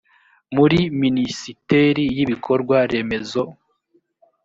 [0.55, 3.43] muri minisiteri y’ ibikorwa remezo